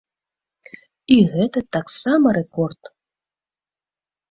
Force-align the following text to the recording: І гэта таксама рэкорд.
І 1.15 1.17
гэта 1.35 1.59
таксама 1.77 2.27
рэкорд. 2.41 2.93